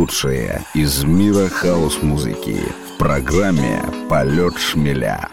лучшее 0.00 0.64
из 0.72 1.04
мира 1.04 1.50
хаос-музыки 1.50 2.56
в 2.88 2.96
программе 2.96 3.82
«Полет 4.08 4.56
шмеля». 4.56 5.28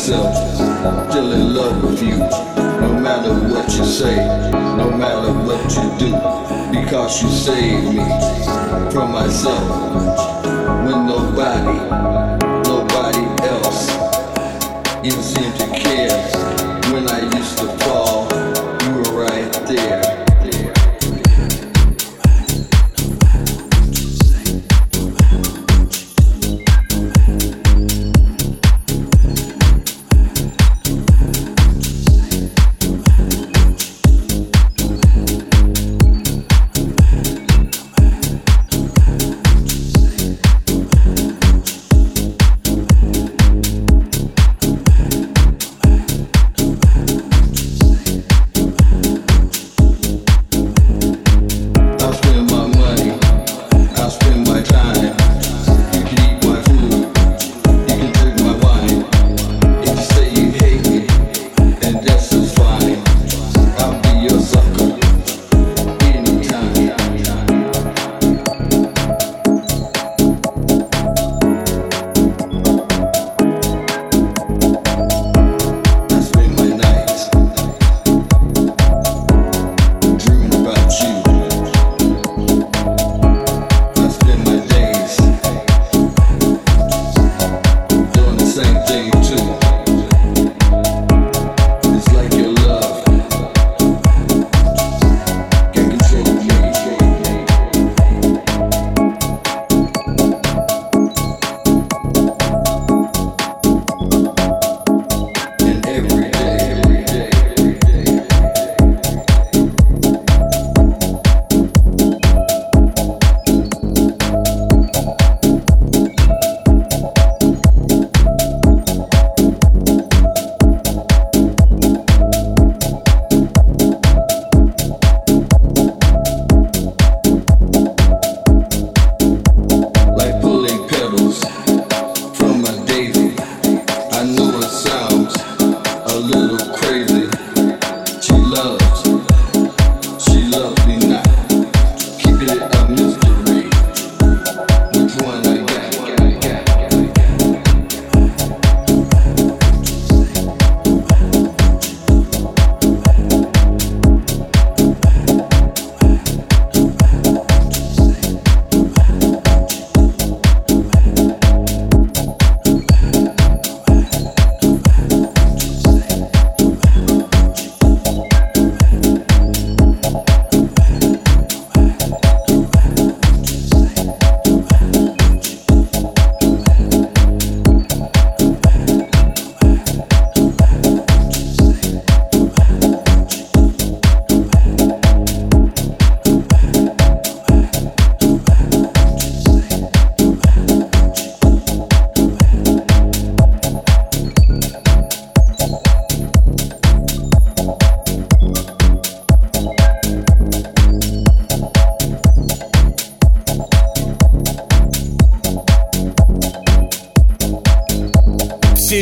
yourself. 0.00 0.34
Still 1.10 1.32
in 1.32 1.54
love 1.54 1.82
with 1.84 2.02
you. 2.02 2.16
No 2.16 2.98
matter 2.98 3.34
what 3.52 3.70
you 3.76 3.84
say, 3.84 4.16
no 4.76 4.90
matter 4.96 5.30
what 5.30 5.62
you 5.76 5.84
do. 5.98 6.12
Because 6.72 7.22
you 7.22 7.28
saved 7.28 7.94
me 7.94 8.04
from 8.92 9.12
myself. 9.12 9.60
When 10.86 11.06
nobody 11.06 12.09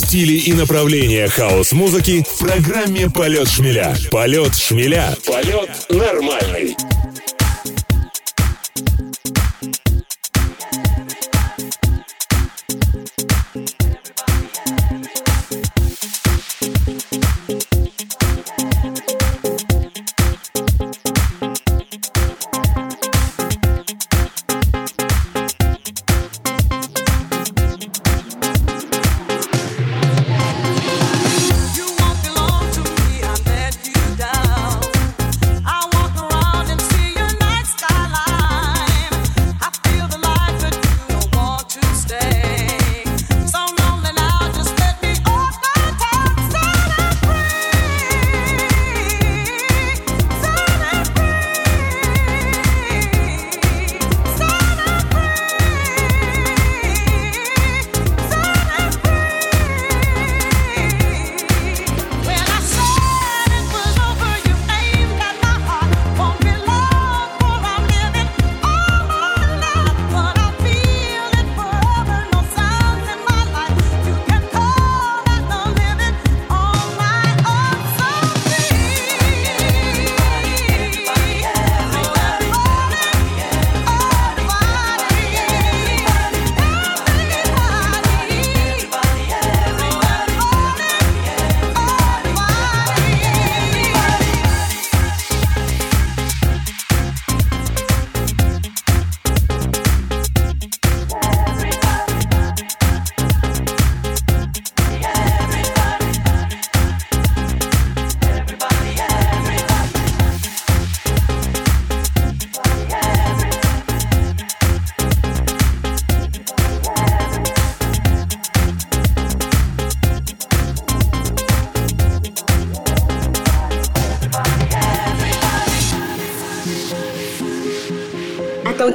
стили 0.00 0.32
и 0.32 0.52
направления 0.54 1.28
хаос-музыки 1.28 2.24
в 2.28 2.38
программе 2.38 3.10
«Полет 3.10 3.48
шмеля». 3.48 3.94
«Полет 4.10 4.56
шмеля». 4.56 5.16
Полет 5.26 5.70
нормальный. 5.90 6.74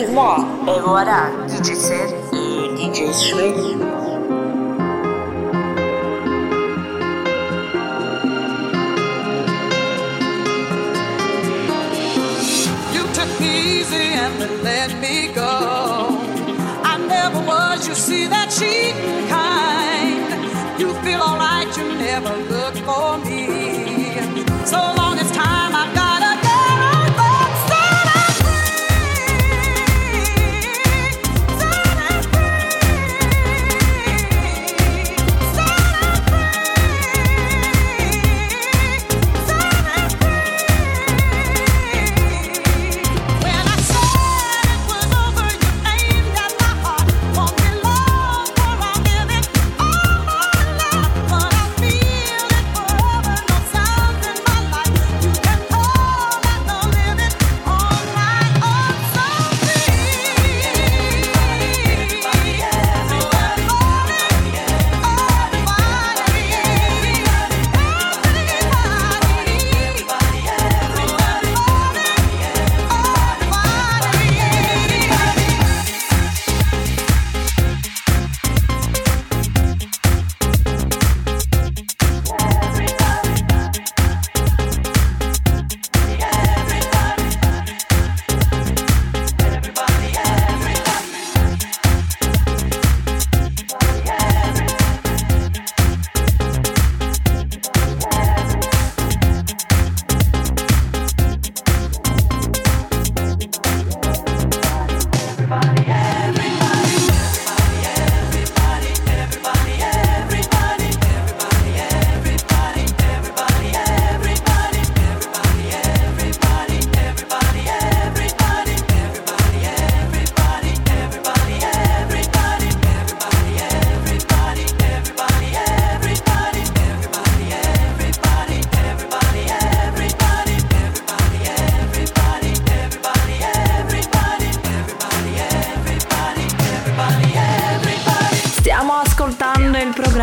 Attentivement. 0.00 0.44
Et 0.66 0.80
voilà, 0.80 1.30
DJ 1.48 1.74
Seth 1.74 2.14
et 2.32 2.76
DJ 2.76 3.12
Shreddy. 3.12 3.76
You 12.92 13.02
took 13.12 13.40
me 13.40 13.80
easy 13.80 14.14
and 14.14 14.40
then 14.40 14.62
let 14.62 15.00
me 15.00 15.28
go. 15.34 16.18
I 16.84 16.98
never 17.08 17.40
was, 17.46 17.86
you 17.86 17.94
see, 17.94 18.26
that 18.26 18.50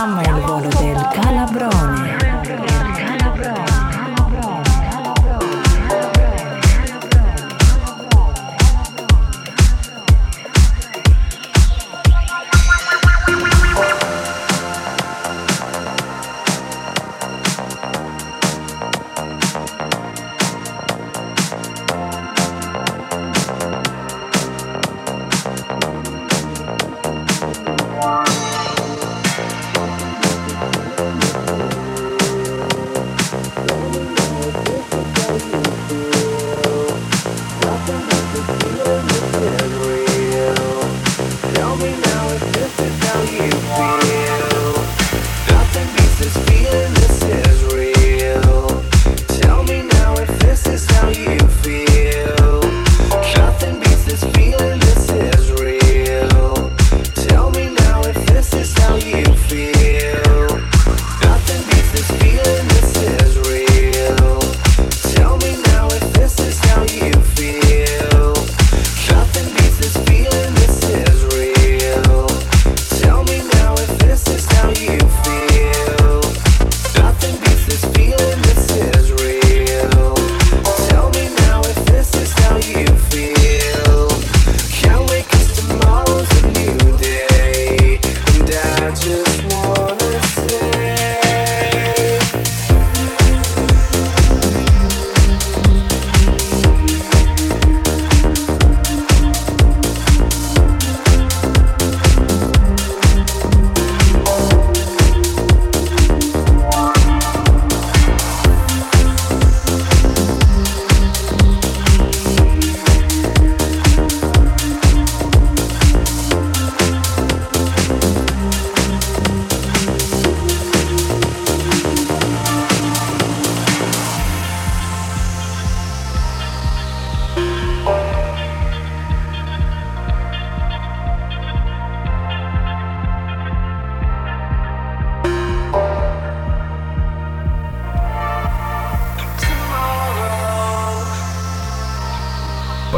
summer. 0.00 0.29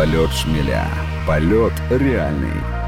Полет 0.02 0.32
шмеля. 0.32 0.84
Полет 1.28 1.72
реальный. 1.88 2.81